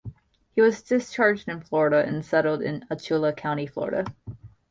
He 0.55 0.61
was 0.61 0.81
discharged 0.81 1.47
in 1.47 1.61
Florida 1.61 2.03
and 2.03 2.25
settled 2.25 2.63
in 2.63 2.85
Alachua 2.89 3.33
County, 3.33 3.67
Florida. 3.67 4.05